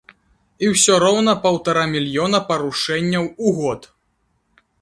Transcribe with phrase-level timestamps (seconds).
[0.63, 3.81] І ўсё роўна паўтара мільёна парушэнняў у год.